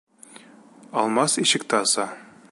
Алмас 1.01 1.37
ишекте 1.45 1.81
аса. 1.83 2.09